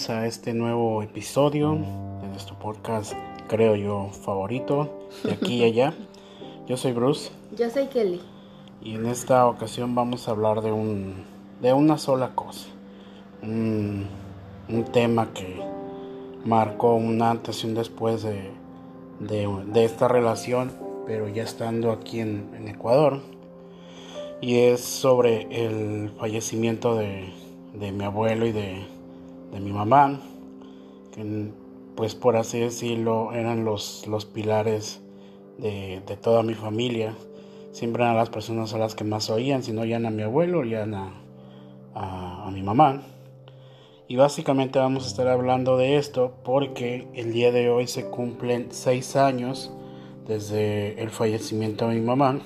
[0.00, 1.74] Bienvenidos a este nuevo episodio
[2.22, 3.12] de nuestro podcast,
[3.48, 5.92] creo yo, favorito, de aquí y allá.
[6.66, 8.18] Yo soy Bruce Yo soy Kelly.
[8.80, 11.24] y en esta ocasión vamos a hablar de un
[11.60, 12.68] de una sola cosa.
[13.42, 14.06] Un,
[14.70, 15.60] un tema que
[16.46, 18.52] marcó un antes y un después de,
[19.18, 20.72] de, de esta relación,
[21.06, 23.20] pero ya estando aquí en, en Ecuador.
[24.40, 27.34] Y es sobre el fallecimiento de,
[27.74, 28.86] de mi abuelo y de,
[29.52, 30.20] de mi mamá,
[31.12, 31.50] que
[31.96, 35.00] pues por así decirlo eran los, los pilares
[35.58, 37.14] de, de toda mi familia.
[37.72, 40.94] Siempre eran las personas a las que más oían, si no a mi abuelo, oían
[40.94, 41.14] a,
[41.94, 43.02] a, a mi mamá.
[44.08, 48.66] Y básicamente vamos a estar hablando de esto porque el día de hoy se cumplen
[48.70, 49.72] seis años
[50.26, 52.40] desde el fallecimiento de mi mamá.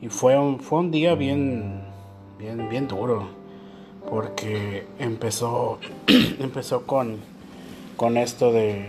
[0.00, 1.82] Y fue un, fue un día bien,
[2.36, 3.39] bien, bien duro.
[4.10, 5.78] Porque empezó,
[6.40, 7.18] empezó con,
[7.96, 8.88] con esto de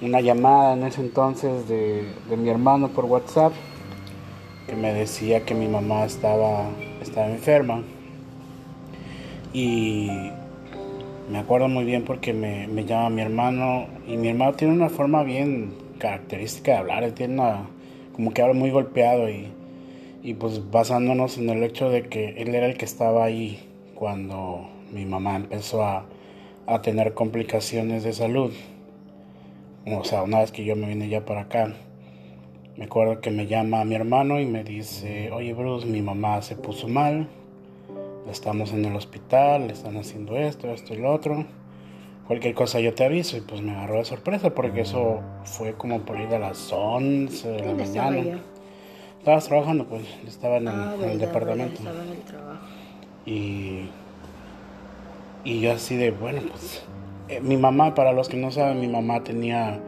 [0.00, 3.52] una llamada en ese entonces de, de mi hermano por WhatsApp.
[4.66, 7.82] Que me decía que mi mamá estaba, estaba enferma.
[9.52, 10.08] Y
[11.30, 14.88] me acuerdo muy bien porque me, me llama mi hermano y mi hermano tiene una
[14.88, 17.66] forma bien característica de hablar, tiene una,
[18.12, 19.48] como que habla muy golpeado y,
[20.22, 23.58] y pues basándonos en el hecho de que él era el que estaba ahí
[23.96, 26.04] cuando mi mamá empezó a,
[26.66, 28.52] a tener complicaciones de salud,
[29.86, 31.74] o sea, una vez que yo me vine ya para acá,
[32.76, 36.56] me acuerdo que me llama mi hermano y me dice, oye Bruce, mi mamá se
[36.56, 37.26] puso mal,
[38.30, 41.44] estamos en el hospital, le están haciendo esto, esto y lo otro.
[42.26, 46.00] Cualquier cosa yo te aviso y pues me agarró de sorpresa porque eso fue como
[46.00, 48.40] por ahí de las 11 de la ¿Dónde estaba mañana.
[49.20, 51.74] Estabas trabajando, pues estaba en el, Ah, en el verdad, departamento.
[51.78, 52.66] Estaba en el trabajo.
[53.26, 53.88] Y,
[55.44, 56.84] y yo así de, bueno, pues
[57.28, 59.80] eh, mi mamá, para los que no saben, mi mamá tenía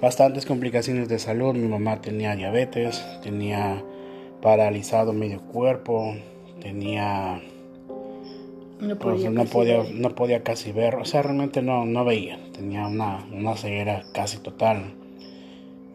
[0.00, 1.54] bastantes complicaciones de salud.
[1.54, 3.82] Mi mamá tenía diabetes, tenía
[4.40, 6.14] paralizado medio cuerpo,
[6.60, 7.40] tenía
[8.80, 13.26] No pues podía no podía casi ver, o sea, realmente no, no veía, tenía una,
[13.32, 14.94] una ceguera casi total.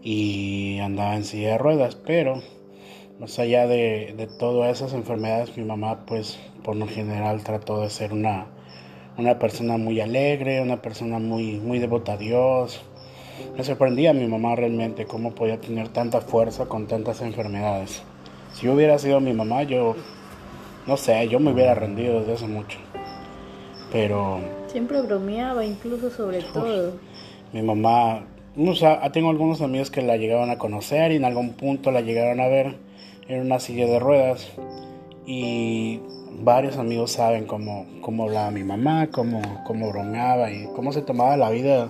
[0.02, 2.42] Y andaba en silla de ruedas, pero
[3.20, 7.90] más allá de, de todas esas enfermedades, mi mamá pues por lo general trató de
[7.90, 8.48] ser una,
[9.18, 12.82] una persona muy alegre, una persona muy, muy devota a Dios.
[13.58, 18.04] Me sorprendía a mi mamá realmente cómo podía tener tanta fuerza con tantas enfermedades.
[18.54, 19.96] Si yo hubiera sido mi mamá, yo
[20.88, 22.80] no sé, yo me hubiera rendido desde hace mucho.
[23.92, 26.94] Pero Siempre bromeaba, incluso sobre todo.
[27.54, 28.26] mi mamá,
[28.58, 32.02] o sea, tengo algunos amigos que la llegaron a conocer y en algún punto la
[32.02, 32.76] llegaron a ver
[33.28, 34.52] en una silla de ruedas.
[35.26, 41.02] Y varios amigos saben cómo, cómo hablaba mi mamá, cómo, cómo bromeaba y cómo se
[41.02, 41.90] tomaba la vida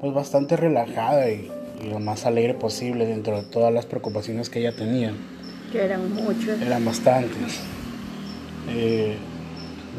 [0.00, 1.50] pues bastante relajada y,
[1.82, 5.12] y lo más alegre posible dentro de todas las preocupaciones que ella tenía.
[5.72, 6.60] Que eran muchos.
[6.60, 7.60] Eran bastantes.
[8.68, 9.16] Eh,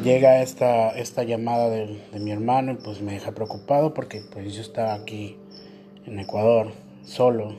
[0.04, 4.54] llega esta, esta llamada de, de mi hermano y pues me deja preocupado porque pues
[4.54, 5.38] yo estaba aquí
[6.06, 6.72] en Ecuador
[7.04, 7.56] solo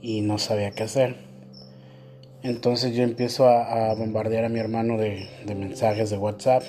[0.00, 1.31] y no sabía qué hacer.
[2.42, 6.64] Entonces yo empiezo a, bombardear a mi hermano de, mensajes de WhatsApp.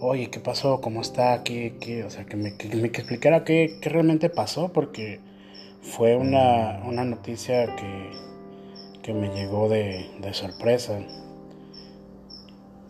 [0.00, 0.80] Oye, ¿qué pasó?
[0.80, 1.42] ¿Cómo está?
[1.44, 2.04] ¿Qué, qué?
[2.04, 5.20] O sea, que me, que me explicara qué, qué realmente pasó porque
[5.82, 8.10] fue una, una noticia que,
[9.02, 10.98] que me llegó de, de sorpresa.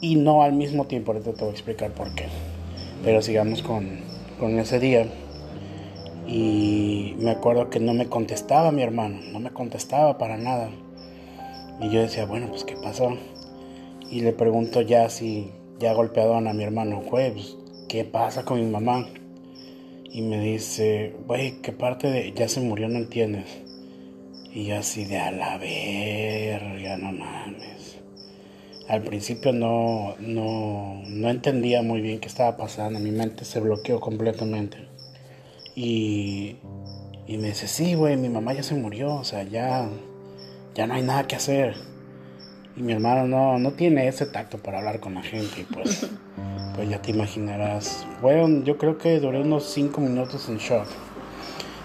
[0.01, 2.27] Y no al mismo tiempo, ahorita te voy a explicar por qué.
[3.03, 4.01] Pero sigamos con,
[4.39, 5.09] con ese día.
[6.29, 10.71] Y me acuerdo que no me contestaba mi hermano, no me contestaba para nada.
[11.81, 13.17] Y yo decía, bueno, pues ¿qué pasó?
[14.11, 17.57] Y le pregunto ya si ya golpearon a mi hermano, güey, pues,
[17.89, 19.07] ¿qué pasa con mi mamá?
[20.11, 23.47] Y me dice, güey, ¿qué parte de ya se murió no entiendes?
[24.53, 27.99] Y yo así de a la verga, no mames.
[28.89, 33.99] Al principio no, no, no entendía muy bien qué estaba pasando, mi mente se bloqueó
[33.99, 34.77] completamente.
[35.75, 36.57] Y,
[37.27, 39.89] y me dice, sí, güey, mi mamá ya se murió, o sea, ya,
[40.75, 41.75] ya no hay nada que hacer.
[42.77, 45.61] Y mi hermano no, no tiene ese tacto para hablar con la gente.
[45.61, 46.09] Y pues,
[46.75, 48.07] pues ya te imaginarás.
[48.21, 50.87] Fueron, yo creo que duré unos 5 minutos en shock.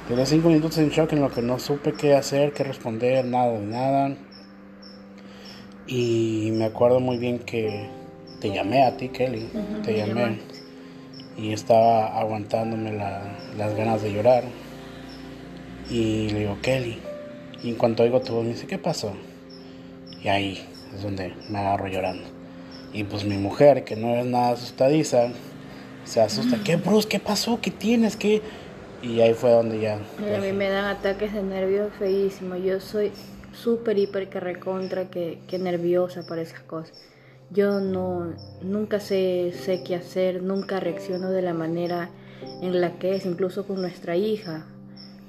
[0.09, 3.51] Duré 5 minutos en shock en lo que no supe qué hacer, qué responder, nada
[3.51, 4.15] de nada.
[5.87, 7.87] Y me acuerdo muy bien que
[8.39, 9.49] te llamé a ti, Kelly.
[9.83, 10.13] Te llamé.
[10.21, 10.59] llamaste.
[11.37, 14.43] Y estaba aguantándome la- las ganas de llorar.
[15.89, 16.99] Y le digo, Kelly.
[17.63, 19.13] Y en cuanto oigo tu me dice, ¿qué pasó?
[20.23, 20.65] Y ahí
[20.95, 22.23] es donde me agarro llorando.
[22.93, 25.29] Y pues mi mujer, que no es nada asustadiza,
[26.05, 26.57] se asusta.
[26.63, 27.07] ¿Qué, Bruce?
[27.07, 27.59] ¿Qué pasó?
[27.61, 28.15] ¿Qué tienes?
[28.15, 28.41] ¿Qué?
[29.01, 29.95] Y ahí fue donde ya.
[29.95, 32.59] A mí me dan ataques de nervios feísimos.
[32.63, 33.11] Yo soy
[33.53, 36.93] súper, hiper, que recontra, que, que nerviosa para esas cosas.
[37.51, 42.09] Yo no, nunca sé, sé qué hacer, nunca reacciono de la manera
[42.61, 44.65] en la que es, incluso con nuestra hija.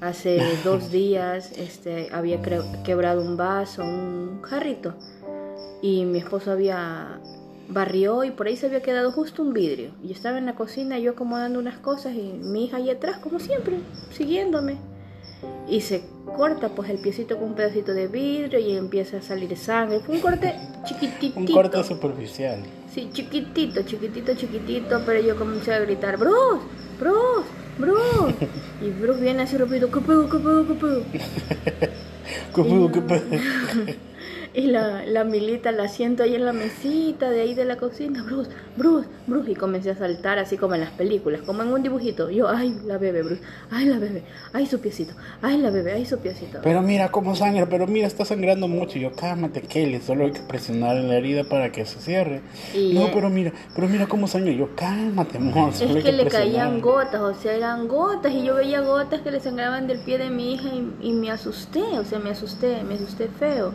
[0.00, 2.40] Hace dos días este, había
[2.84, 4.94] quebrado un vaso, un jarrito,
[5.82, 7.20] y mi esposo había
[7.70, 9.92] barrió y por ahí se había quedado justo un vidrio.
[10.02, 13.38] Y estaba en la cocina yo acomodando unas cosas y mi hija ahí atrás, como
[13.38, 13.76] siempre,
[14.12, 14.76] siguiéndome.
[15.68, 16.02] Y se
[16.36, 20.00] corta pues el piecito con un pedacito de vidrio y empieza a salir sangre.
[20.00, 20.54] Fue un corte
[20.84, 21.38] chiquitito.
[21.38, 22.62] Un corte superficial.
[22.92, 26.64] Sí, chiquitito, chiquitito, chiquitito, pero yo comencé a gritar, Bruce,
[26.98, 27.48] Bruce,
[27.80, 28.48] Bruce.
[28.82, 31.02] Y Bruce viene así rápido, ¿qué pedo, qué pedo, qué pedo?
[32.52, 32.92] ¿Cómo?
[32.92, 33.24] ¿Qué pedo?
[34.52, 38.22] Y la, la milita la siento ahí en la mesita de ahí de la cocina,
[38.24, 39.52] Bruce, Bruce, Bruce.
[39.52, 42.30] Y comencé a saltar así como en las películas, como en un dibujito.
[42.30, 46.04] Yo, ay, la bebé, Bruce, ay, la bebé, ay, su piecito, ay, la bebé, ay,
[46.04, 46.58] su piecito.
[46.64, 48.98] Pero mira cómo sangra, pero mira, está sangrando mucho.
[48.98, 52.40] Y yo, cálmate, Kelly, solo hay que presionar en la herida para que se cierre.
[52.74, 54.50] Y, no, pero mira, pero mira cómo sangra.
[54.50, 55.70] Y yo, cálmate, amor.
[55.72, 56.30] Es hay que le presionar".
[56.30, 60.18] caían gotas, o sea, eran gotas y yo veía gotas que le sangraban del pie
[60.18, 63.72] de mi hija y, y me asusté, o sea, me asusté, me asusté feo.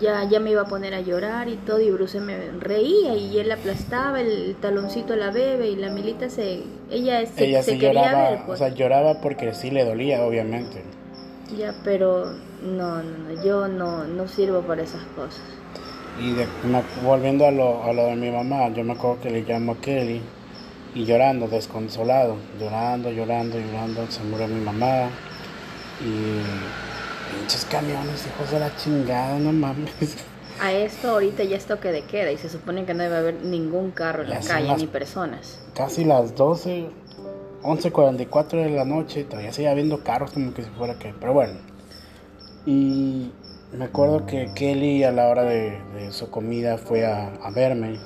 [0.00, 3.38] Ya, ya me iba a poner a llorar y todo y Bruce me reía y
[3.38, 6.60] él aplastaba el taloncito a la bebé y la milita se,
[6.90, 8.58] ella se, Ella se quería lloraba, ver, o pues.
[8.58, 10.82] sea, lloraba porque sí le dolía, obviamente.
[11.58, 12.26] Ya, pero
[12.62, 15.40] no, no, no, yo no, no sirvo para esas cosas.
[16.20, 19.30] Y de- me- volviendo a lo, a lo de mi mamá, yo me acuerdo que
[19.30, 20.20] le llamo a Kelly
[20.94, 25.08] y llorando, desconsolado, llorando, llorando, llorando, se murió mi mamá.
[26.00, 26.40] Y
[27.30, 30.16] pinches camiones, hijos de la chingada, no mames.
[30.60, 33.34] A esto ahorita ya es toque de queda y se supone que no debe haber
[33.44, 35.58] ningún carro en Ya la calle las- ni personas.
[35.74, 36.88] Casi las 12,
[37.62, 41.58] 11.44 de la noche, todavía sigue habiendo carros como que si fuera que, pero bueno.
[42.64, 43.30] Y
[43.72, 47.98] me acuerdo que Kelly a la hora de, de su comida fue a, a verme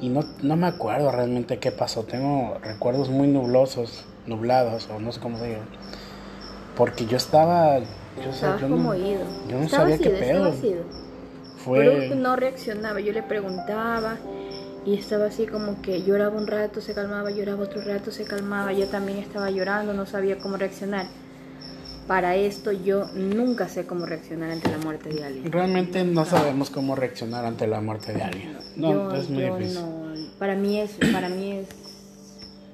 [0.00, 5.12] y no, no me acuerdo realmente qué pasó, tengo recuerdos muy nublosos, nublados o no
[5.12, 5.60] sé cómo se diga.
[6.76, 7.78] Porque yo estaba,
[8.24, 9.20] yo, Estabas yo no- como ido.
[9.48, 10.66] yo no sabía qué ido, estaba pedo.
[10.70, 10.82] ido.
[11.64, 14.16] Fue, Bruce no reaccionaba, yo le preguntaba
[14.86, 18.72] y estaba así como que lloraba un rato, se calmaba, lloraba otro rato, se calmaba,
[18.72, 21.06] yo también estaba llorando, no sabía cómo reaccionar.
[22.06, 25.52] Para esto yo nunca sé cómo reaccionar ante la muerte de alguien.
[25.52, 28.56] realmente no sabemos cómo reaccionar ante la muerte de alguien.
[28.76, 29.74] No, yo, es muy difícil.
[29.74, 31.66] no, para mí es, para mí es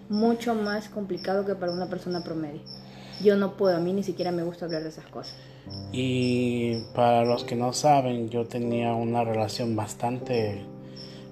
[0.08, 2.60] mucho más complicado que para una persona promedio.
[3.22, 5.34] Yo no puedo, a mí ni siquiera me gusta hablar de esas cosas.
[5.92, 10.60] Y para los que no saben, yo tenía una relación bastante,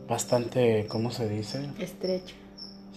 [0.09, 1.61] bastante, ¿cómo se dice?
[1.79, 2.35] Estrecha,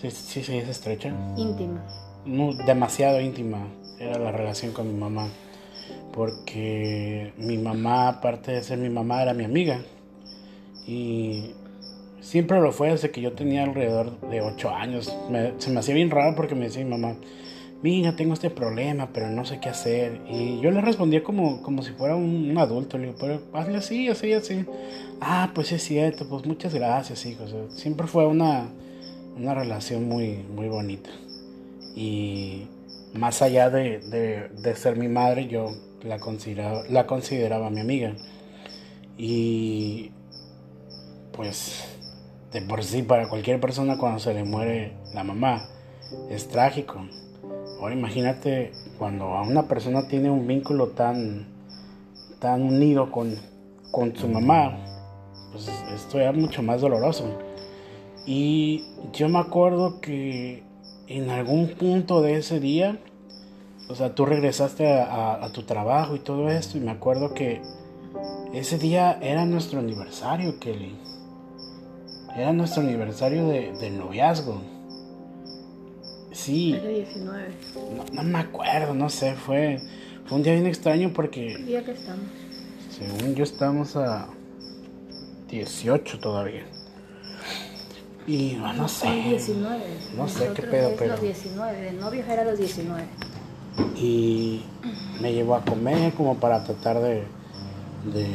[0.01, 1.13] Sí, sí, sí, es estrecha.
[1.37, 1.83] íntima.
[2.25, 3.67] No, demasiado íntima
[3.99, 5.27] era la relación con mi mamá.
[6.13, 9.79] Porque mi mamá, aparte de ser mi mamá, era mi amiga.
[10.87, 11.51] Y
[12.21, 15.13] siempre lo fue desde que yo tenía alrededor de 8 años.
[15.29, 17.15] Me- se me hacía bien raro porque me decía mi mamá,
[17.85, 20.19] mira, tengo este problema, pero no sé qué hacer.
[20.27, 22.97] Y yo le respondía como, como si fuera un, adulto.
[22.97, 24.65] Le digo, pero hazle así, así, así.
[25.21, 27.43] Ah, pues es cierto, pues muchas gracias, hijo.
[27.43, 28.69] O sea, siempre fue una,
[29.37, 31.11] una relación muy, muy bonita.
[31.95, 32.63] Y
[33.13, 38.15] más allá de, de- de ser mi madre, yo la consideraba, la consideraba mi amiga.
[39.15, 40.09] Y
[41.33, 41.85] pues
[42.51, 45.69] de por sí para cualquier persona cuando se le muere la mamá
[46.31, 47.05] es trágico.
[47.79, 51.47] Ahora imagínate cuando a una persona tiene un vínculo tan,
[52.39, 53.35] tan unido con,
[53.91, 54.77] con su mamá,
[55.51, 57.25] pues esto era mucho más doloroso.
[58.25, 60.63] Y yo me acuerdo que
[61.07, 62.97] en algún punto de ese día,
[63.89, 67.61] o sea, tú regresaste a, a- tu trabajo y todo esto, y me acuerdo que
[68.53, 70.95] ese día era nuestro aniversario, Kelly.
[72.35, 74.59] Era nuestro aniversario de, del noviazgo.
[76.35, 77.47] Sí, Era 19.
[77.95, 79.79] no, no me acuerdo, no sé, fue,
[80.25, 82.25] fue un día bien extraño porque ¿Qué día que estamos?
[82.91, 84.27] Según yo estamos a
[85.49, 86.65] 18 todavía.
[88.27, 89.07] Y no, sé.
[89.09, 89.83] 19.
[90.17, 91.11] No sé qué pedo, es pero.
[91.11, 93.03] Los 19, de novios era los 19.
[93.97, 94.63] Y
[95.21, 97.23] me llevó a comer como para tratar de,
[98.11, 98.27] de,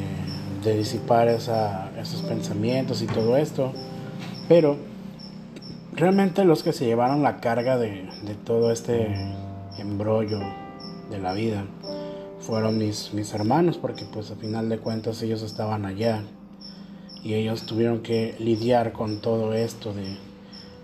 [0.62, 3.72] de disipar esa, esos pensamientos y todo esto.
[4.48, 4.76] Pero
[5.92, 9.14] realmente los que se llevaron la carga de, de todo este
[9.78, 10.38] embrollo
[11.10, 11.64] de la vida
[12.40, 16.22] fueron mis, mis hermanos, porque pues al final de cuentas ellos estaban allá
[17.22, 20.16] y ellos tuvieron que lidiar con todo esto de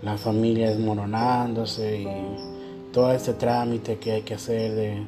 [0.03, 2.07] la familia desmoronándose y
[2.93, 5.07] todo este trámite que hay que hacer de,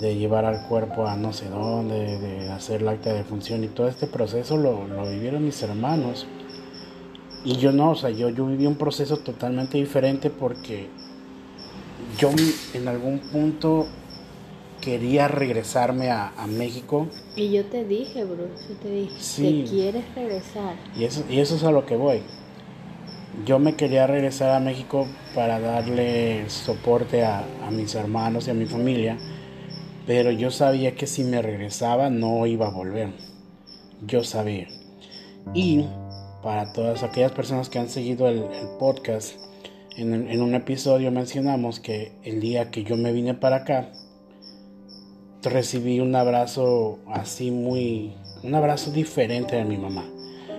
[0.00, 3.68] de llevar al cuerpo a no sé dónde, de hacer la acta de función y
[3.68, 6.26] todo este proceso lo, lo vivieron mis hermanos.
[7.44, 10.88] Y yo no, o sea, yo, yo viví un proceso totalmente diferente porque
[12.18, 12.30] yo
[12.74, 13.86] en algún punto
[14.80, 17.06] quería regresarme a, a México.
[17.36, 19.64] Y yo te dije, Bruce, yo te dije, Sí.
[19.64, 20.74] que quieres regresar.
[20.96, 22.22] Y eso, y eso es a lo que voy.
[23.44, 28.54] Yo me quería regresar a México para darle soporte a, a mis hermanos y a
[28.54, 29.18] mi familia,
[30.06, 33.10] pero yo sabía que si me regresaba no iba a volver.
[34.06, 34.68] Yo sabía.
[35.54, 35.84] Y
[36.46, 38.44] para todas aquellas personas que han seguido el,
[38.78, 39.34] podcast,
[39.96, 43.90] en, en un episodio mencionamos que el día que yo me vine para acá,
[45.42, 50.04] recibí un abrazo así muy, un abrazo diferente de mi mamá.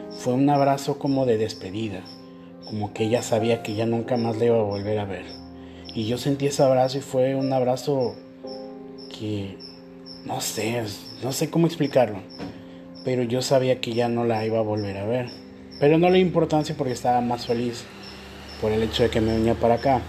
[0.09, 2.01] Fue un abrazo como de despedida,
[2.65, 5.23] como que ella sabía que ya nunca más le iba a volver a ver.
[5.95, 8.13] Y yo sentí ese abrazo y fue un abrazo
[9.17, 9.55] que
[10.25, 10.83] no sé,
[11.23, 12.19] no sé cómo explicarlo,
[13.05, 15.46] pero yo sabía que ya no la iba a volver a ver.
[15.79, 17.85] Pero no le di importancia porque estaba más feliz
[18.61, 20.01] por el hecho de que me venía para acá.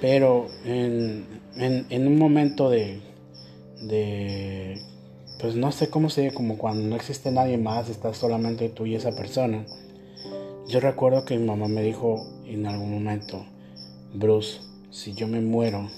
[0.00, 3.00] Pero en, en, en un momento de,
[3.82, 4.80] de,
[5.40, 8.94] pues no sé cómo se como cuando no existe nadie más, estás solamente tú y
[8.94, 9.64] esa persona.
[10.68, 13.44] Yo recuerdo que mi mamá me dijo en algún momento,
[14.14, 14.60] Bruce,
[14.90, 15.88] si yo me muero,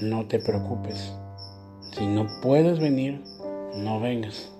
[0.00, 1.12] no te preocupes.
[1.92, 3.20] Si no puedes venir,
[3.76, 4.50] no vengas.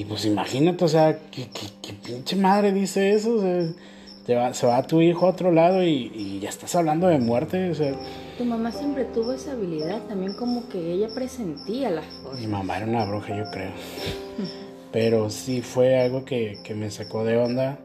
[0.00, 1.46] Y pues imagínate, o sea, que,
[2.02, 3.34] pinche madre dice eso.
[3.34, 3.70] O sea,
[4.24, 7.18] te va, se va tu hijo a otro lado y, y, ya estás hablando de
[7.18, 7.68] muerte.
[7.68, 7.92] O sea,
[8.38, 12.40] tu mamá siempre tuvo esa habilidad, también como que ella presentía las cosas.
[12.40, 13.72] Mi mamá era una bruja, yo creo.
[14.90, 17.78] Pero sí fue algo que, que me sacó de onda.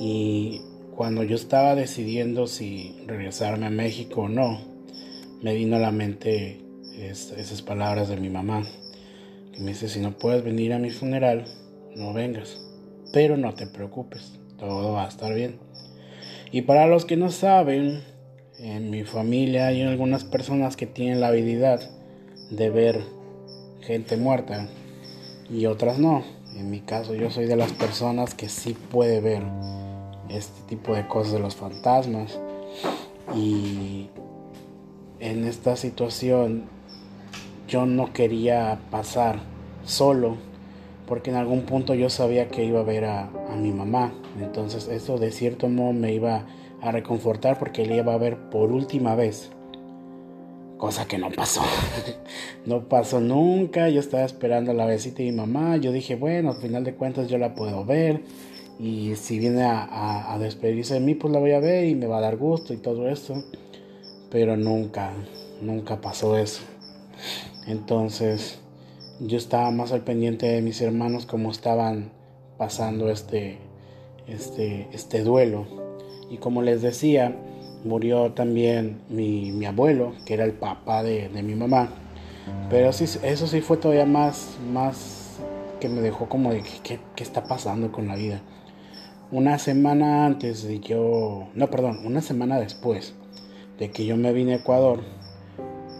[0.00, 0.62] Y
[0.96, 4.58] cuando yo estaba decidiendo si regresarme a México o no,
[5.42, 6.64] me vino a la mente
[6.96, 8.64] es, esas palabras de mi mamá
[9.52, 11.44] que me dice, si no puedes venir a mi funeral,
[11.94, 12.58] no vengas.
[13.12, 15.58] Pero no te preocupes, todo va a estar bien.
[16.50, 18.02] Y para los que no saben,
[18.58, 21.80] en mi familia hay algunas personas que tienen la habilidad
[22.50, 23.00] de ver
[23.80, 24.68] gente muerta
[25.50, 26.22] y otras no.
[26.56, 29.42] En mi caso yo soy de las personas que sí puede ver
[30.28, 32.38] este tipo de cosas de los fantasmas.
[33.34, 34.08] Y
[35.20, 36.64] en esta situación
[37.72, 39.40] yo no quería pasar
[39.82, 40.36] solo
[41.06, 44.12] porque en algún punto yo sabía que iba a ver a, a, mi mamá.
[44.38, 46.44] Entonces eso de cierto modo me iba
[46.82, 49.50] a reconfortar porque le iba a ver por última vez.
[50.76, 51.62] Cosa que no pasó.
[52.66, 53.88] no pasó nunca.
[53.88, 55.78] Yo estaba esperando la visita de mi mamá.
[55.78, 58.20] Yo dije, bueno, al final de cuentas yo la puedo ver.
[58.78, 61.94] Y si viene a, a, a despedirse de mí, pues la voy a ver y
[61.94, 63.42] me va a dar gusto y todo esto.
[64.30, 65.12] Pero nunca,
[65.62, 66.62] nunca pasó eso.
[67.66, 68.58] Entonces
[69.20, 72.10] yo estaba más al pendiente de mis hermanos como estaban
[72.58, 73.58] pasando este,
[74.26, 75.66] este, este duelo.
[76.30, 77.36] Y como les decía,
[77.84, 81.90] murió también mi, mi abuelo, que era el papá de, de, mi mamá.
[82.70, 85.38] Pero sí, eso sí fue todavía más, más
[85.80, 88.40] que me dejó como de ¿qué, qué está pasando con la vida.
[89.30, 93.14] Una semana antes de yo, no, perdón, una semana después
[93.78, 95.00] de que yo me vine a Ecuador,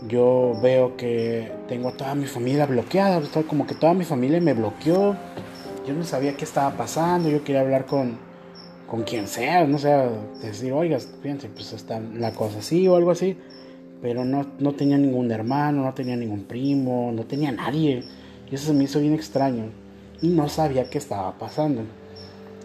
[0.08, 4.54] yo veo que tengo a toda mi familia bloqueada, como que toda mi familia me
[4.54, 5.16] bloqueó.
[5.86, 8.16] Yo no sabía qué estaba pasando, yo quería hablar con,
[8.86, 9.94] con quien sea, no sé,
[10.42, 13.36] decir, oiga, fíjense, pues está la cosa así o algo así.
[14.00, 18.02] Pero no, no tenía ningún hermano, no tenía ningún primo, no tenía nadie.
[18.50, 19.66] Y eso se me hizo bien extraño.
[20.20, 21.82] Y no sabía qué estaba pasando.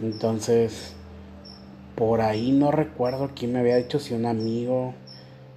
[0.01, 0.94] Entonces,
[1.96, 4.94] por ahí no recuerdo quién me había dicho si un amigo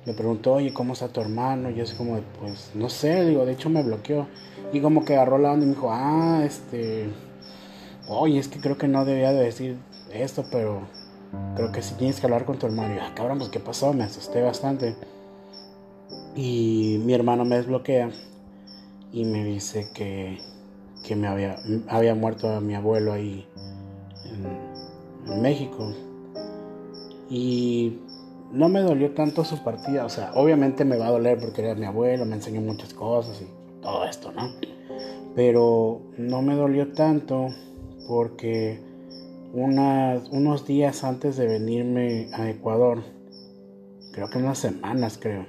[0.07, 1.71] me preguntó, oye, ¿cómo está tu hermano?
[1.71, 4.27] Y yo así como, pues, no sé, digo, de hecho me bloqueó.
[4.73, 7.09] Y como que agarró la onda y me dijo, ah, este,
[8.09, 9.77] oye, es que creo que no debía de decir
[10.13, 10.83] esto, pero
[11.55, 12.95] creo que sí tienes que hablar con tu hermano.
[12.95, 13.93] Y yo, ah, cabrón, pues, ¿qué pasó?
[13.93, 14.97] Me asusté bastante.
[16.35, 18.11] Y mi hermano me desbloquea
[19.13, 20.39] y me dice que,
[21.07, 21.57] que me había,
[21.89, 23.47] había muerto mi abuelo ahí
[24.25, 25.93] en, México.
[27.29, 27.99] Y
[28.53, 31.75] no me dolió tanto su partida, o sea, obviamente me va a doler porque era
[31.75, 33.47] mi abuelo, me enseñó muchas cosas y
[33.81, 34.51] todo esto, ¿no?
[35.35, 37.49] Pero no me dolió tanto
[38.09, 38.81] porque
[39.53, 43.03] unos días antes de venirme a Ecuador,
[44.13, 45.47] creo que unas semanas creo,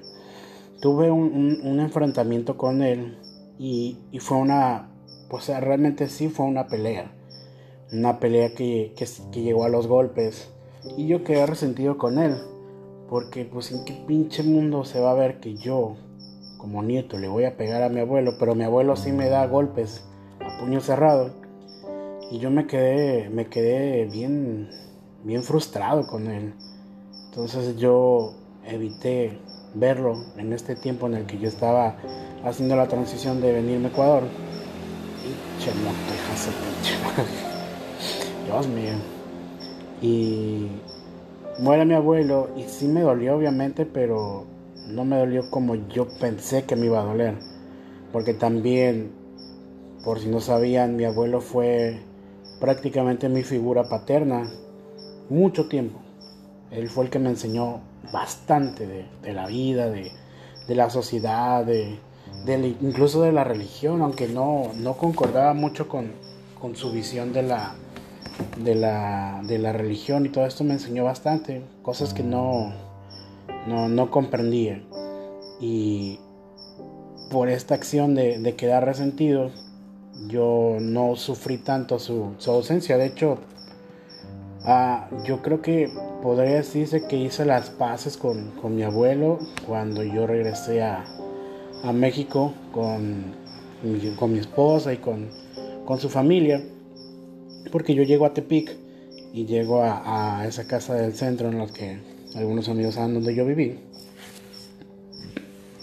[0.80, 3.18] tuve un, enfrentamiento con él
[3.58, 4.90] y, fue una,
[5.30, 7.12] pues realmente sí fue una pelea,
[7.92, 10.50] una pelea que, que llegó a los golpes
[10.98, 12.36] y yo quedé resentido con él
[13.12, 15.98] porque pues en qué pinche mundo se va a ver que yo,
[16.58, 19.46] como nieto, le voy a pegar a mi abuelo, pero mi abuelo sí me da
[19.48, 20.06] golpes
[20.40, 21.34] a puño cerrado.
[22.32, 24.70] Y yo me quedé, me quedé bien,
[25.26, 26.54] bien frustrado con él.
[27.26, 28.32] Entonces yo
[28.66, 29.38] evité
[29.74, 31.98] verlo en este tiempo en el que yo estaba
[32.46, 34.24] haciendo la transición de venirme a Ecuador.
[35.22, 35.98] Pinche moto,
[38.46, 38.94] Dios mío.
[40.02, 40.70] Y
[41.60, 44.46] muere mi abuelo y sí me dolió obviamente, pero
[44.88, 47.36] no me dolió como yo pensé que me iba a doler.
[48.12, 49.12] Porque también,
[50.04, 52.00] por si no sabían, mi abuelo fue
[52.60, 54.50] prácticamente mi figura paterna
[55.30, 56.00] mucho tiempo.
[56.72, 57.82] Él fue el que me enseñó
[58.12, 60.12] bastante de, la vida, de,
[60.68, 61.98] la sociedad, de,
[62.82, 66.12] incluso de la religión, aunque no, no concordaba mucho con,
[66.60, 67.76] con su visión de la,
[68.58, 72.74] de la, de la religión y todo esto me enseñó bastante, cosas que no,
[73.68, 74.82] no, comprendía.
[75.60, 76.20] Y
[77.30, 79.52] por esta acción de, quedar resentido,
[80.28, 82.98] yo no sufrí tanto su, ausencia.
[82.98, 83.38] De hecho,
[84.66, 85.90] ah, yo creo que
[86.22, 91.06] podría decirse que hice las paces con, mi abuelo cuando yo regresé a,
[91.94, 93.24] México con,
[94.20, 95.30] con mi esposa y con,
[95.84, 96.62] con su familia
[97.72, 98.76] porque yo llego a Tepic
[99.34, 102.00] y llego a, esa casa del centro en la que
[102.36, 103.80] algunos amigos saben donde yo viví.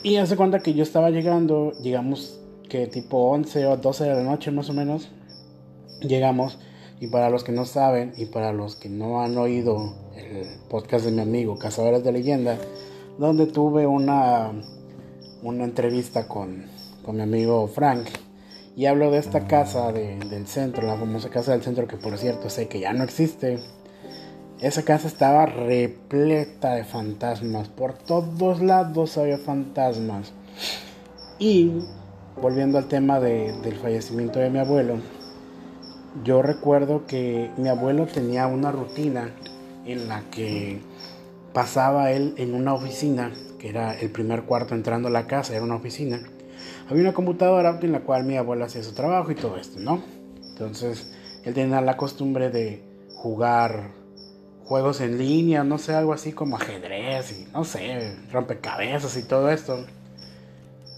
[0.03, 4.23] Y hace cuenta que yo estaba llegando, llegamos que tipo 11 o 12 de la
[4.23, 5.09] noche más o menos,
[6.01, 6.59] llegamos
[7.01, 11.05] y para los que no saben y para los que no han oído el podcast
[11.05, 12.59] de mi amigo Cazadores de Leyenda,
[13.19, 14.53] donde tuve una,
[15.43, 16.67] una entrevista con,
[17.05, 18.09] con mi amigo Frank,
[18.79, 22.49] y hablo de esta casa del centro, la famosa casa del centro que por cierto
[22.49, 23.59] sé que ya no existe.
[24.61, 27.67] Esa casa estaba repleta de fantasmas.
[27.71, 30.33] Por todos lados había fantasmas.
[31.41, 31.73] Y
[32.41, 34.99] volviendo al tema del fallecimiento de mi abuelo,
[36.23, 39.35] yo recuerdo que mi abuelo tenía una rutina
[39.87, 40.79] en la que
[41.53, 45.65] pasaba él en una oficina, que era el primer cuarto entrando a la casa, era
[45.65, 46.21] una oficina
[46.89, 50.03] había una computadora en la cual mi abuela hacía su trabajo y todo esto, ¿no?
[50.51, 51.13] Entonces,
[51.45, 52.83] él tenía la costumbre de
[53.15, 53.91] jugar
[54.65, 59.51] juegos en línea, no sé, algo así como ajedrez y no sé, rompecabezas y todo
[59.51, 59.85] esto.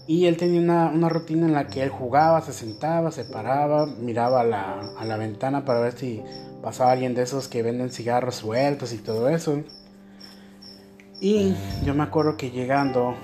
[0.07, 4.41] Y él tenía una, rutina en la que él jugaba, se sentaba, se paraba, miraba
[4.41, 6.21] a la, a la ventana para ver si
[6.61, 9.63] pasaba alguien de esos que venden cigarros sueltos y todo eso.
[11.21, 11.53] Y
[11.85, 13.15] yo me acuerdo que llegando,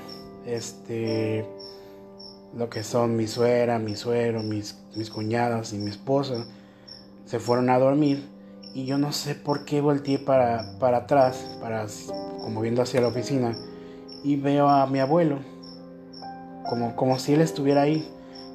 [0.46, 1.46] este,
[2.56, 6.46] lo que son mi suegra, mi suero, mis, mis cuñadas y mi esposa,
[7.26, 8.24] se fueron a dormir
[8.74, 11.88] y yo no sé por qué volteé para, para atrás, para,
[12.42, 13.56] como viendo hacia la oficina,
[14.24, 15.40] y veo a mi abuelo,
[16.70, 18.08] como, como si él estuviera ahí.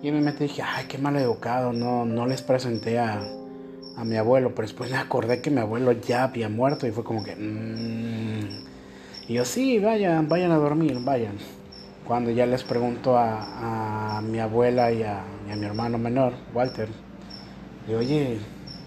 [0.03, 3.21] Y en mi mente dije, ay, qué mal educado, no, no les presenté a,
[3.97, 7.05] a mi abuelo, pero después me acordé que mi abuelo ya había muerto y fue
[7.05, 7.37] como que...
[7.37, 8.63] Mmm.
[9.29, 11.37] Y yo, sí, vayan, vayan a dormir, vayan
[12.07, 15.25] cuando ya les pregunto a, mi abuela y a,
[15.57, 16.89] mi hermano menor, Walter,
[17.87, 18.39] le oye,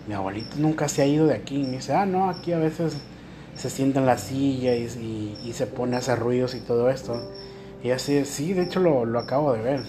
[0.08, 1.62] mi abuelito nunca se ha ido de aquí.
[1.62, 2.97] Y me dice, ah, no, aquí a veces
[3.56, 7.15] se sienta en la silla y, se pone a hacer ruidos y todo esto.
[7.84, 9.82] Y así, sí, de hecho lo, lo, acabo de ver.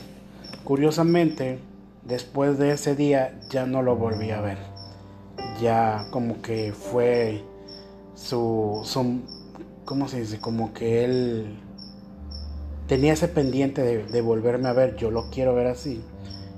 [0.65, 1.59] Curiosamente,
[2.05, 4.59] después de ese día ya no lo volví a ver.
[5.61, 7.43] Ya como que fue
[8.15, 9.21] su, su
[9.85, 10.39] ¿cómo se dice?
[10.39, 11.59] Como que él
[12.87, 16.03] tenía ese pendiente de, volverme a ver, yo lo quiero ver así.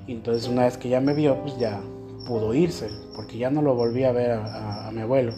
[0.07, 1.81] Y entonces una vez que ya me vio, pues ya
[2.27, 5.33] pudo irse, porque ya no lo volví a ver a, mi abuelo.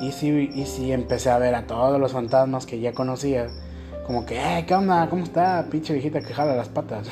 [0.00, 3.48] Y sí, y sí empecé a ver a todos los fantasmas que ya conocía,
[4.06, 5.08] como que, eh, ¿qué onda?
[5.08, 5.66] ¿Cómo está?
[5.70, 7.08] Pinche viejita que jala las patas.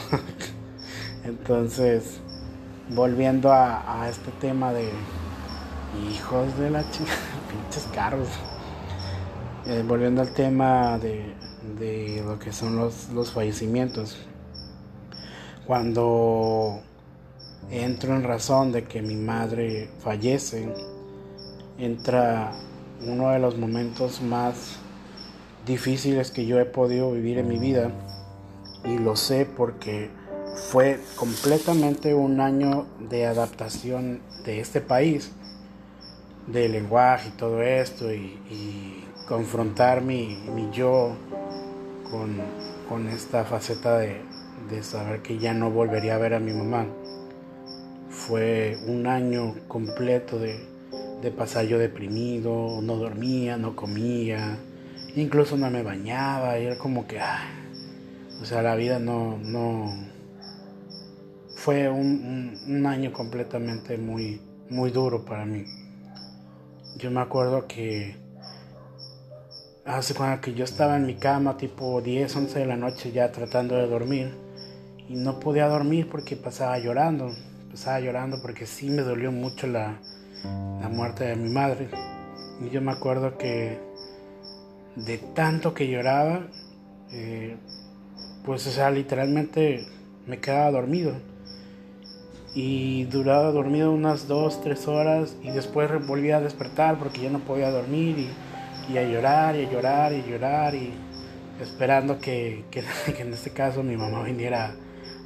[1.24, 2.20] entonces,
[2.90, 4.90] volviendo a, este tema de
[6.10, 7.12] hijos de la chica,
[7.50, 8.28] pinches carros.
[9.66, 11.34] Eh, volviendo al tema de,
[11.78, 14.16] de lo que son los, los fallecimientos.
[15.66, 16.80] Cuando
[17.70, 20.72] entro en razón de que mi madre fallece,
[21.78, 22.52] entra
[23.06, 24.76] uno de los momentos más
[25.66, 27.90] difíciles que yo he podido vivir en mi vida
[28.84, 30.10] y lo sé porque
[30.70, 35.32] fue completamente un año de adaptación de este país,
[36.46, 40.36] de lenguaje y todo esto y, confrontar mi,
[40.70, 41.16] yo
[42.88, 44.22] con, esta faceta de,
[44.82, 46.86] saber que ya no volvería a ver a mi mamá.
[48.08, 50.58] Fue un año completo de,
[51.22, 54.58] de pasar yo deprimido, no dormía, no comía,
[55.16, 57.18] incluso no me bañaba, y era como que,
[58.40, 59.92] o sea, la vida no, no,
[61.64, 65.64] fue un, año completamente muy, muy duro para mí.
[66.98, 68.16] Yo me acuerdo que
[69.86, 73.30] hace cuando que yo estaba en mi cama, tipo 10, 11 de la noche ya
[73.32, 74.32] tratando de dormir,
[75.08, 77.30] y no podía dormir porque pasaba llorando,
[77.70, 79.98] pasaba llorando porque sí me dolió mucho la,
[80.80, 81.88] la muerte de mi madre.
[82.60, 83.78] Y yo me acuerdo que
[84.96, 86.46] de tanto que lloraba,
[87.12, 87.56] eh,
[88.44, 89.86] pues o sea, literalmente
[90.26, 91.12] me quedaba dormido.
[92.54, 97.40] Y duraba dormido unas dos, tres horas y después volvía a despertar porque ya no
[97.40, 98.28] podía dormir y,
[98.96, 100.92] a llorar y a llorar y a llorar y
[101.60, 102.64] esperando que,
[103.18, 104.74] en este caso mi mamá viniera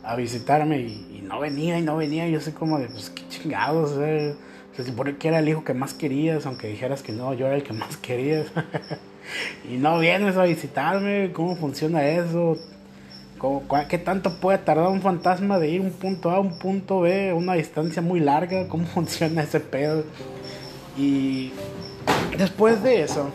[0.04, 2.26] a visitarme y, no venía y no venía.
[2.26, 4.34] Y yo sé como de, pues qué chingados, eh?
[4.74, 7.56] se supone que era el hijo que más querías, aunque dijeras que no, yo era
[7.56, 8.46] el que más querías.
[9.70, 12.56] y no vienes a visitarme, ¿cómo funciona eso?
[13.88, 17.32] ¿Qué tanto puede tardar un fantasma de ir un punto A a un punto B,
[17.32, 18.68] una distancia muy larga?
[18.68, 20.04] ¿Cómo funciona ese pedo?
[20.96, 21.52] Y
[22.36, 23.30] después de eso,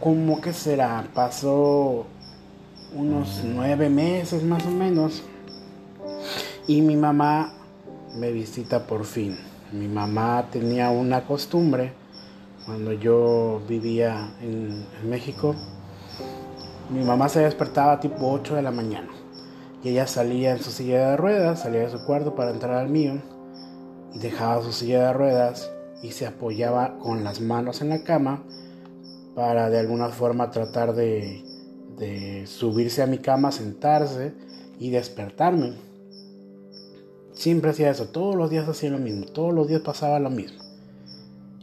[0.00, 1.06] ¿cómo que será?
[1.14, 2.06] Pasó
[2.94, 5.22] unos nueve meses más o menos
[6.66, 7.52] y mi mamá
[8.16, 9.38] me visita por fin.
[9.72, 11.92] Mi mamá tenía una costumbre
[12.66, 15.54] cuando yo vivía en, México,
[16.90, 19.08] mi mamá se despertaba tipo 8 de la mañana
[19.82, 22.88] y ella salía en su silla de ruedas, salía de su cuarto para entrar al
[22.88, 23.20] mío
[24.12, 25.70] y dejaba su silla de ruedas
[26.02, 28.42] y se apoyaba con las manos en la cama
[29.34, 31.44] para de alguna forma tratar de,
[32.46, 34.32] subirse a mi cama, sentarse
[34.78, 35.74] y despertarme.
[37.32, 40.62] Siempre hacía eso, todos los días hacía lo mismo, todos los días pasaba lo mismo.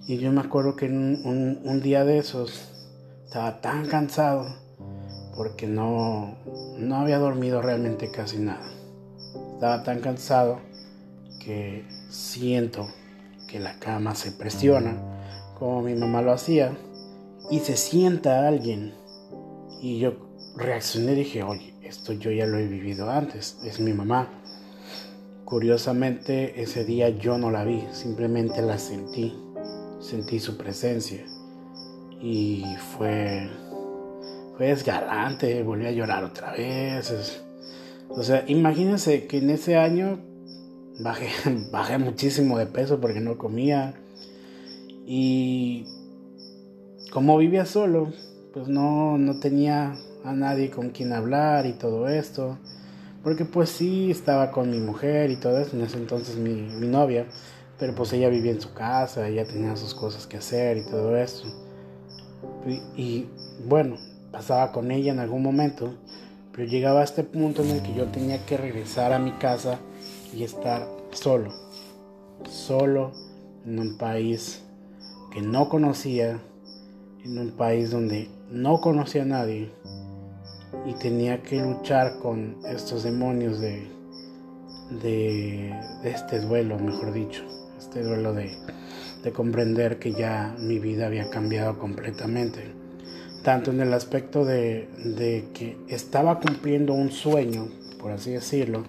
[0.08, 2.70] Y yo me acuerdo que un, un, día de esos
[3.26, 4.48] estaba tan cansado
[5.36, 6.36] porque no,
[6.78, 8.72] no había dormido realmente casi nada.
[9.54, 10.60] Estaba tan cansado
[11.44, 12.88] que siento
[13.48, 14.96] que la cama se presiona
[15.58, 16.72] como mi mamá lo hacía
[17.50, 18.94] y se sienta alguien.
[19.82, 20.14] Y yo
[20.56, 24.30] reaccioné y dije, oye, esto yo ya lo he vivido antes, es mi mamá.
[25.46, 29.34] Curiosamente ese día yo no la vi, simplemente la sentí
[30.00, 31.26] sentí su presencia
[32.22, 32.64] y
[32.98, 33.50] fue,
[34.56, 37.42] fue desgalante, volví a llorar otra vez.
[38.10, 40.20] o sea, imagínense que en ese año
[41.00, 41.30] bajé,
[41.72, 43.96] bajé muchísimo de peso porque no comía
[45.06, 45.86] y
[47.12, 48.12] como vivía solo,
[48.54, 52.58] pues no, no tenía a nadie con quien hablar y todo esto.
[53.24, 56.88] Porque pues sí, estaba con mi mujer y todo eso, en ese entonces mi, mi
[56.88, 57.26] novia.
[57.80, 61.16] Pero pues ella vivía en su casa, ella tenía sus cosas que hacer y todo
[61.18, 61.46] eso.
[62.96, 63.28] Y,
[63.66, 63.98] bueno,
[64.32, 65.94] pasaba con ella en algún momento,
[66.52, 69.80] pero llegaba a este punto en el que yo tenía que regresar a mi casa
[70.34, 71.52] y estar solo.
[72.50, 73.12] Solo
[73.66, 74.64] en un país
[75.32, 76.40] que no conocía,
[77.24, 79.70] en un país donde no conocía a nadie
[80.86, 83.88] y tenía que luchar con estos demonios de,
[85.02, 87.44] de, de este duelo, mejor dicho
[87.78, 88.52] este duelo de,
[89.34, 92.62] comprender que ya mi vida había cambiado completamente.
[93.44, 94.88] Tanto en el aspecto de,
[95.54, 97.68] que estaba cumpliendo un sueño,
[98.00, 98.86] por así decirlo,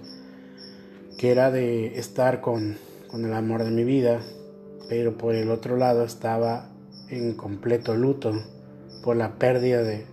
[1.19, 2.77] que era de estar con,
[3.13, 4.21] el amor de mi vida,
[4.89, 6.71] pero por el otro lado estaba
[7.11, 8.33] en completo luto
[9.03, 10.07] por la pérdida de,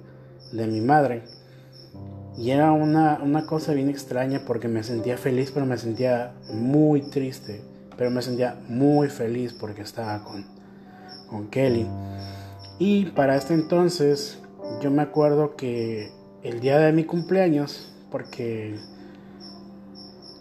[0.52, 1.24] mi madre.
[2.38, 7.02] Y era una, una, cosa bien extraña porque me sentía feliz, pero me sentía muy
[7.02, 7.62] triste
[7.98, 10.46] pero me sentía muy feliz porque estaba con,
[11.30, 11.88] con Kelly.
[12.80, 14.40] Y para este entonces
[14.82, 16.12] yo me acuerdo que
[16.44, 18.76] el día de mi cumpleaños, porque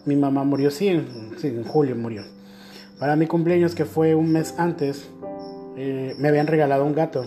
[0.04, 2.22] mi mamá murió, sí, en, julio murió.
[2.98, 5.08] Para mi cumpleaños, que fue un mes antes,
[5.76, 7.26] eh, me habían regalado un gato.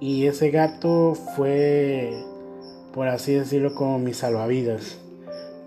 [0.00, 2.12] Y ese gato fue,
[2.92, 4.98] por así decirlo, como mi salvavidas.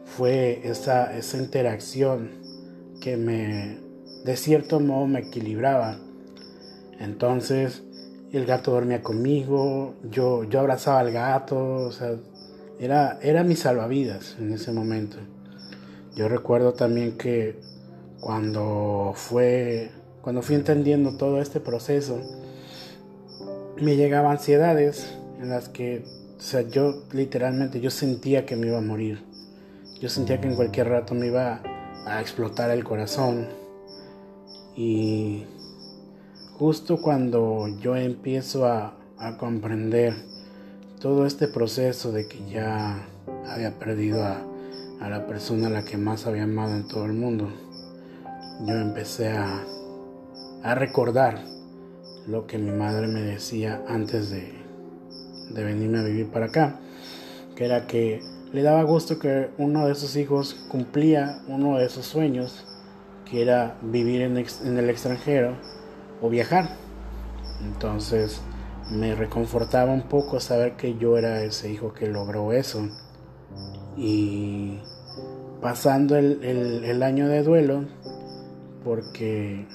[0.06, 2.30] fue esa, esa interacción
[3.02, 3.78] que me,
[4.24, 5.98] de cierto modo, me equilibraba.
[7.00, 7.84] Entonces,
[8.32, 12.16] el gato dormía conmigo, yo, yo abrazaba al gato, o sea,
[12.80, 15.18] era, era mi salvavidas en ese momento.
[16.16, 17.60] Yo recuerdo también que
[18.20, 19.92] cuando fue,
[20.26, 22.20] cuando fui entendiendo todo este proceso,
[23.80, 26.04] me llegaban ansiedades en las que,
[26.36, 29.24] o sea, yo literalmente, yo sentía que me iba a morir.
[30.02, 31.62] Yo sentía que en cualquier rato me iba
[32.08, 33.46] a explotar el corazón.
[34.76, 35.44] Y
[36.58, 40.16] justo cuando yo empiezo a, a comprender
[41.02, 43.08] todo este proceso de que ya
[43.48, 44.42] había perdido a,
[45.02, 47.48] a, la persona a la que más había amado en todo el mundo,
[48.66, 49.64] yo empecé a,
[50.66, 51.46] a recordar
[52.28, 54.52] lo que mi madre me decía antes de,
[55.52, 56.80] de venirme a vivir para acá,
[57.56, 62.08] que era que le daba gusto que uno de sus hijos cumplía uno de esos
[62.08, 62.66] sueños,
[63.30, 65.56] que era vivir en, en el extranjero
[66.20, 66.70] o viajar.
[67.62, 68.42] Entonces
[68.90, 72.90] me reconfortaba un poco saber que yo era ese hijo que logró eso.
[73.98, 74.80] Y
[75.62, 77.86] pasando el, el, año de duelo,
[78.84, 79.66] porque,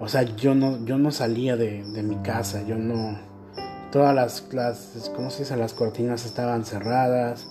[0.00, 3.18] o sea, yo no, yo no salía de, de mi casa, yo no,
[3.92, 5.56] todas las, las, ¿cómo se dice?
[5.56, 7.46] Las cortinas estaban cerradas,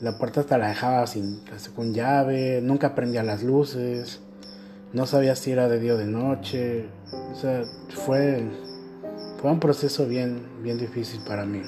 [0.00, 1.42] la puerta hasta la dejaba sin,
[1.76, 4.20] con llave, nunca prendía las luces,
[4.94, 8.42] no sabía si era de día o de noche, o sea, fue,
[9.40, 11.62] fue un proceso bien, bien difícil para mí.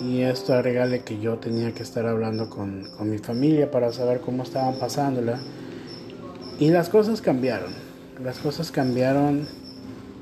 [0.00, 4.20] Y esto agregale que yo tenía que estar hablando con, con mi familia para saber
[4.20, 5.38] cómo estaban pasándola.
[6.58, 7.85] Y las cosas cambiaron.
[8.22, 9.46] Las cosas cambiaron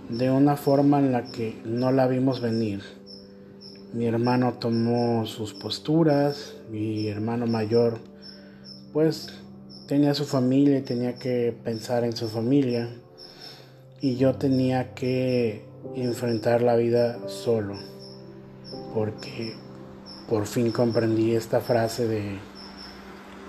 [0.08, 2.82] de una forma en la que no la vimos venir.
[3.92, 8.00] Mi hermano tomó sus posturas, mi hermano mayor
[8.92, 9.28] pues
[9.86, 12.88] tenía su familia y tenía que pensar en su familia
[14.00, 17.74] y yo tenía que enfrentar la vida solo
[18.92, 19.54] porque
[20.28, 22.38] por fin comprendí esta frase de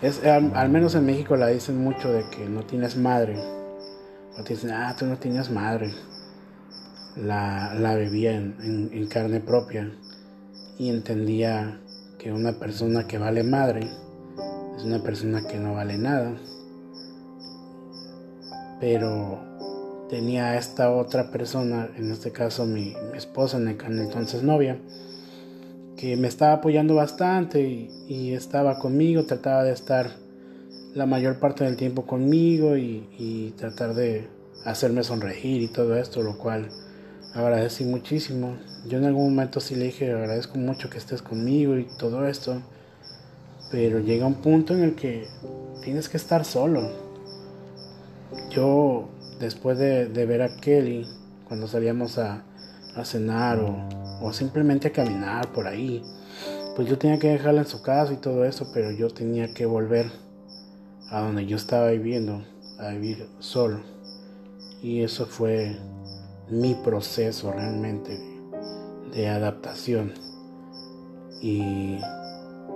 [0.02, 3.40] es, al, menos en México la dicen mucho de que no tienes madre
[4.38, 5.94] o te dicen ah tú no tienes madre
[7.16, 9.92] la, la vivía en, en, carne propia
[10.78, 11.80] y entendía
[12.20, 13.90] que una persona que vale madre
[14.78, 16.36] es una persona que no vale nada.
[18.82, 19.40] Pero
[20.10, 24.78] tenía esta otra persona, en este caso mi, esposa, en el entonces novia,
[25.98, 30.12] que me estaba apoyando bastante y, estaba conmigo, trataba de estar
[30.96, 34.30] la mayor parte del tiempo conmigo y, y tratar de
[34.64, 36.70] hacerme sonreír y todo esto, lo cual
[37.34, 38.56] agradecí muchísimo.
[38.88, 42.62] Yo en algún momento sí le dije, agradezco mucho que estés conmigo y todo esto.
[43.72, 45.28] Pero llega un punto en el que
[45.84, 46.90] tienes que estar solo.
[48.50, 51.06] Yo, después de, ver a Kelly,
[51.46, 52.44] cuando salíamos a,
[53.04, 53.76] cenar o,
[54.22, 56.02] o, simplemente a caminar por ahí,
[56.78, 59.66] pues yo tenía que dejarla en su casa y todo eso, pero yo tenía que
[59.66, 60.25] volver
[61.10, 62.44] a donde yo estaba viviendo,
[62.80, 63.80] a vivir solo.
[64.82, 65.76] Y eso fue
[66.50, 68.20] mi proceso realmente
[69.14, 70.14] de, adaptación.
[71.42, 71.98] Y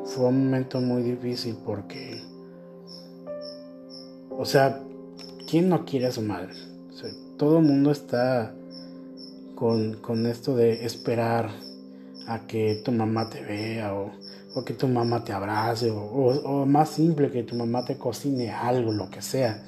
[0.05, 2.21] fue un momento muy difícil porque,
[4.31, 4.81] o sea,
[5.49, 6.53] ¿quién no quiere a su madre?
[7.37, 8.53] todo el mundo está
[9.55, 11.49] con, con, esto de esperar
[12.27, 14.11] a que tu mamá te vea o,
[14.59, 18.91] o que tu mamá te abrace o, más simple que tu mamá te cocine algo,
[18.91, 19.63] lo que sea.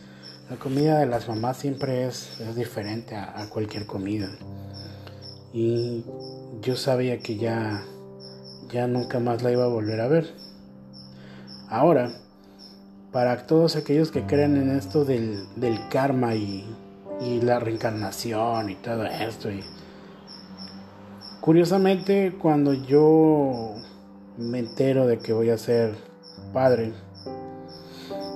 [0.49, 4.30] La comida de las mamás siempre es, diferente a, cualquier comida.
[5.54, 6.04] Y
[6.62, 7.84] yo sabía que ya,
[8.69, 10.34] ya nunca más la iba a volver a ver.
[11.69, 12.12] Ahora,
[13.13, 15.47] para todos aquellos que creen en esto del,
[15.89, 16.65] karma y,
[17.21, 19.63] y, la reencarnación y todo esto, y
[21.39, 23.75] curiosamente cuando yo
[24.41, 25.95] me entero de que voy a ser
[26.54, 26.93] padre,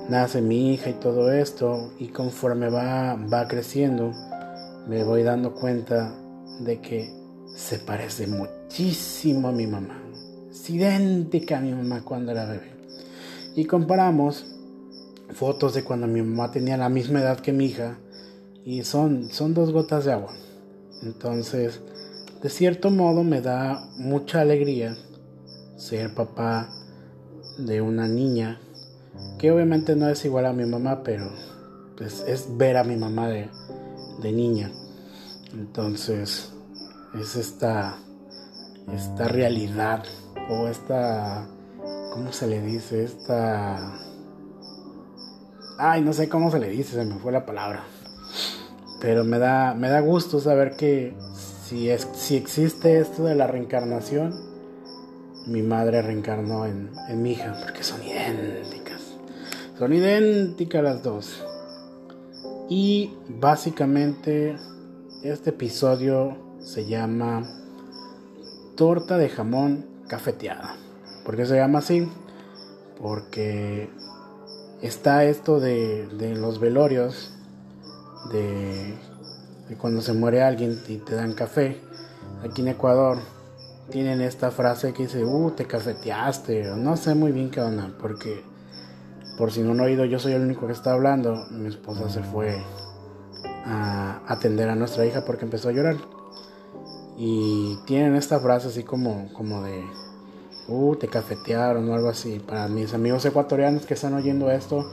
[0.08, 4.12] nace mi hija y todo esto, y conforme va, va creciendo,
[4.88, 6.14] me voy dando cuenta
[6.60, 7.12] de que
[7.54, 10.02] se parece muchísimo a mi mamá.
[10.50, 12.70] Es idéntica a mi mamá cuando era bebé.
[13.54, 14.46] Y comparamos
[15.30, 17.98] fotos de cuando mi mamá tenía la misma edad que mi hija
[18.64, 20.32] y son, son dos gotas de agua.
[21.02, 21.80] Entonces,
[22.42, 24.96] de cierto modo me da mucha alegría
[25.76, 26.68] ser papá
[27.58, 28.60] de una niña
[29.38, 31.30] que obviamente no es igual a mi mamá, pero
[31.96, 33.48] pues, es ver a mi mamá de,
[34.22, 34.70] de niña.
[35.52, 36.52] Entonces,
[37.20, 37.98] es esta,
[38.92, 40.04] esta realidad
[40.48, 41.46] o esta,
[42.12, 43.04] ¿cómo se le dice?
[43.04, 43.94] Esta...
[45.78, 47.84] Ay, no sé cómo se le dice, se me fue la palabra.
[49.00, 53.46] Pero me da, me da gusto saber que si, es, si existe esto de la
[53.46, 54.45] reencarnación,
[55.46, 59.02] mi madre reencarnó en, en mi hija, porque son idénticas.
[59.78, 61.44] Son idénticas las dos.
[62.68, 64.56] Y básicamente
[65.22, 67.44] este episodio se llama
[68.76, 70.74] Torta de jamón cafeteada.
[71.24, 72.08] ¿Por qué se llama así?
[73.00, 73.88] Porque
[74.82, 77.32] está esto de, los velorios,
[78.32, 78.94] de,
[79.78, 81.80] cuando se muere alguien y te dan café.
[82.44, 83.18] Aquí en Ecuador
[83.90, 86.64] tienen esta frase que dice, uh, te cafeteaste.
[86.76, 88.42] No sé muy bien qué onda, porque
[89.38, 91.46] por si no han oído, yo soy el único que está hablando.
[91.50, 92.56] Mi esposa se fue
[93.64, 95.96] a atender a nuestra hija porque empezó a llorar.
[97.18, 99.84] Y tienen esta frase así como, como de,
[100.68, 102.40] uh, te cafetearon o algo así.
[102.40, 104.84] Para mis amigos ecuatorianos que están oyendo esto,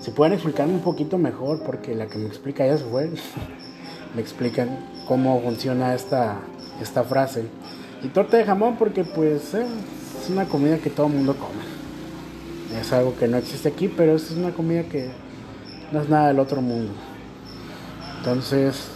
[0.00, 3.10] si pueden explicarme un poquito mejor, porque la que me explica ya se fue,
[4.14, 6.40] me explican cómo funciona esta,
[6.80, 7.46] esta frase.
[8.02, 9.66] Y torta de jamón porque pues eh,
[10.20, 12.78] es una comida que todo el mundo come.
[12.80, 15.10] Es algo que no existe aquí, pero es una comida que
[15.92, 16.92] no es nada del otro mundo.
[18.18, 18.88] Entonces,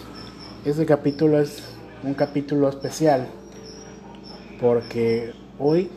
[0.64, 1.62] este capítulo es
[2.02, 3.28] un capítulo especial
[4.60, 5.90] porque hoy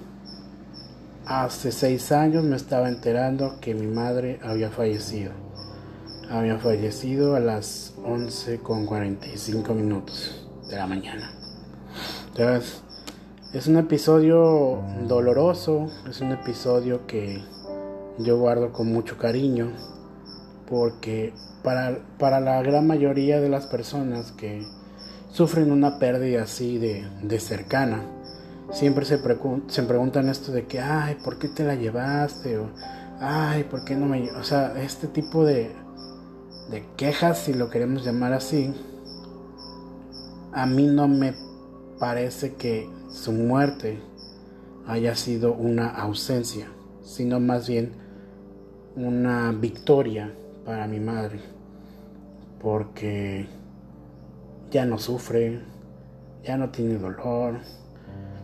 [1.28, 5.32] Hace seis años me estaba enterando que mi madre había fallecido.
[6.30, 11.32] Había fallecido a las 11 con 45 minutos de la mañana.
[12.28, 12.84] Entonces,
[13.56, 17.42] es un episodio doloroso, es un episodio que
[18.20, 19.72] yo guardo con mucho cariño,
[20.70, 24.68] porque para, para la gran mayoría de las personas que
[25.32, 28.04] sufren una pérdida así de, de cercana,
[28.72, 29.22] siempre se,
[29.68, 32.58] se preguntan esto de que, ay, ¿por qué te la llevaste?
[32.58, 32.72] O,
[33.22, 34.32] ay, ¿por qué no me...
[34.32, 35.74] O sea, este tipo de,
[36.72, 38.74] de quejas, si lo queremos llamar así,
[40.52, 41.34] a mí no me
[41.98, 43.98] parece que su muerte
[44.86, 46.68] haya sido una ausencia,
[47.02, 47.94] sino más bien
[48.98, 50.34] una victoria
[50.66, 51.40] para mi madre,
[52.62, 53.48] porque
[54.70, 55.62] ya no sufre,
[56.44, 57.62] ya no tiene dolor,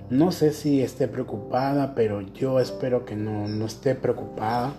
[0.10, 4.74] no sé si esté preocupada, pero yo espero que no, no esté preocupada.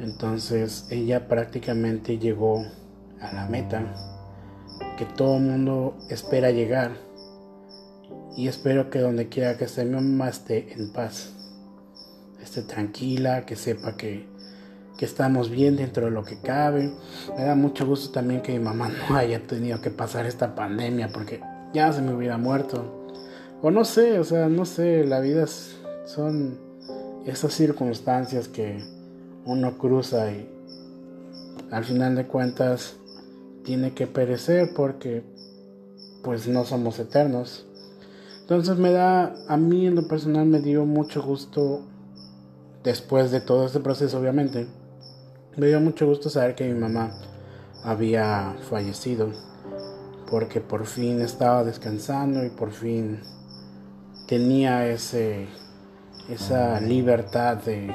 [0.00, 2.64] Entonces ella prácticamente llegó
[3.20, 3.84] a la meta
[4.98, 7.05] que todo el mundo espera llegar.
[8.36, 11.32] Y espero que donde quiera que esté mi mamá esté en paz.
[12.42, 14.26] Esté tranquila, que sepa que,
[14.98, 16.92] que estamos bien dentro de lo que cabe.
[17.36, 21.08] Me da mucho gusto también que mi mamá no haya tenido que pasar esta pandemia
[21.08, 21.40] porque
[21.72, 23.08] ya se me hubiera muerto.
[23.62, 25.46] O no sé, o sea, no sé, la vida
[26.04, 26.58] son
[27.24, 28.84] esas circunstancias que
[29.46, 30.48] uno cruza y
[31.70, 32.96] al final de cuentas
[33.64, 35.24] tiene que perecer porque
[36.22, 37.66] pues no somos eternos.
[38.46, 41.80] Entonces me da, a mí en lo personal me dio mucho gusto,
[42.84, 44.68] después de todo este proceso obviamente,
[45.56, 47.10] me dio mucho gusto saber que mi mamá
[47.82, 49.32] había fallecido,
[50.30, 53.18] porque por fin estaba descansando y por fin
[54.28, 55.48] tenía ese,
[56.28, 57.92] esa libertad de,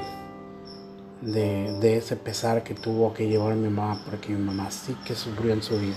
[1.22, 5.54] de, ese pesar que tuvo que llevar mi mamá, porque mi mamá sí que sufrió
[5.54, 5.96] en su vida.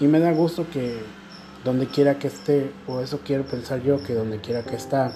[0.00, 1.19] Y me da gusto que
[1.64, 5.12] donde quiera que esté, o eso quiero pensar yo, que donde quiera que está,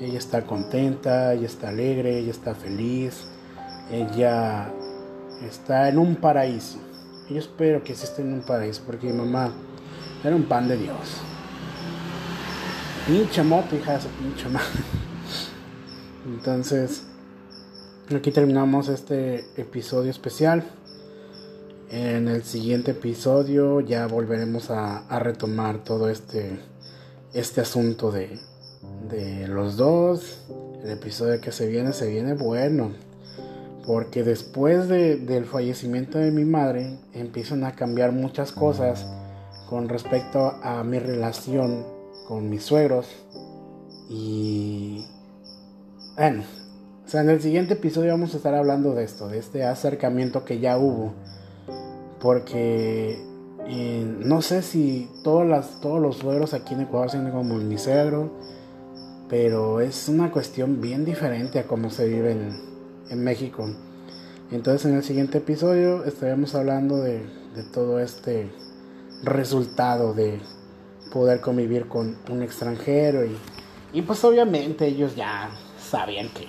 [0.00, 3.26] ella está contenta, ella está alegre, ella está feliz,
[3.90, 4.72] ella
[5.48, 6.78] está en un paraíso.
[7.30, 9.52] Yo espero que sí esté en un paraíso, porque mi mamá
[10.22, 11.20] era un pan de Dios.
[13.06, 14.08] Pinche moto, hija de su.
[16.26, 17.04] Entonces,
[18.14, 20.64] aquí terminamos este episodio especial.
[21.90, 26.58] En el siguiente episodio ya volveremos a, retomar todo este,
[27.32, 28.38] este asunto de,
[29.08, 30.46] de los dos.
[30.82, 32.92] El episodio que se viene, se viene bueno.
[33.86, 39.06] Porque después de, del fallecimiento de mi madre, empiezan a cambiar muchas cosas
[39.68, 41.84] con respecto a mi relación
[42.26, 43.06] con mis suegros.
[44.08, 45.04] Y
[46.16, 46.42] bueno,
[47.04, 50.44] o sea, en el siguiente episodio vamos a estar hablando de esto, de este acercamiento
[50.44, 51.12] que ya hubo.
[52.24, 53.18] Porque
[53.68, 58.32] eh, no sé si todas las, todos los suegros aquí en Ecuador son como suegro,
[59.28, 62.32] pero es una cuestión bien diferente a cómo se vive
[63.10, 63.68] en, México.
[64.50, 67.26] Entonces en el siguiente episodio estaremos hablando de,
[67.74, 68.50] todo este
[69.22, 70.40] resultado de
[71.12, 73.20] poder convivir con un extranjero
[73.92, 76.46] y, pues obviamente ellos ya sabían que,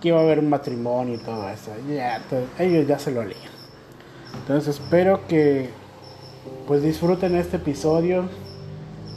[0.00, 1.70] que iba a haber un matrimonio y todo eso.
[1.86, 2.24] Ya,
[2.58, 3.51] ellos ya se lo leían.
[4.34, 5.70] Entonces espero que
[6.66, 8.28] pues disfruten este episodio.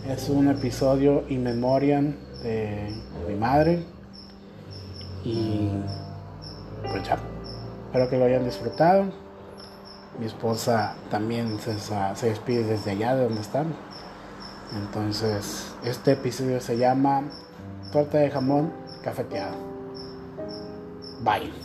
[0.07, 2.93] Es un episodio in memoriam de
[3.27, 3.83] mi madre.
[5.23, 5.71] Y
[6.83, 7.17] pues ya.
[7.87, 9.05] Espero que lo hayan disfrutado.
[10.19, 13.73] Mi esposa también se, se despide desde allá de donde están.
[14.73, 17.23] Entonces, este episodio se llama
[17.91, 19.55] Torta de jamón cafeteado.
[21.23, 21.64] Bye.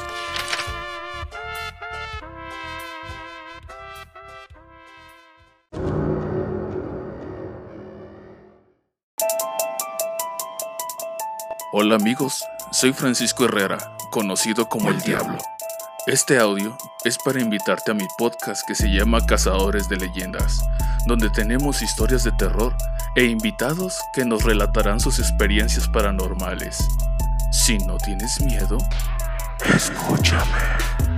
[11.91, 13.77] Hola amigos, soy Francisco Herrera,
[14.11, 15.37] conocido como El Diablo.
[16.07, 20.61] Este audio es para invitarte a mi podcast que se llama Cazadores de Leyendas,
[21.05, 22.73] donde tenemos historias de terror
[23.17, 26.77] e invitados que nos relatarán sus experiencias paranormales.
[27.51, 28.77] Si no tienes miedo,
[29.75, 31.10] escúchame.